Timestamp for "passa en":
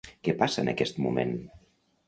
0.39-0.71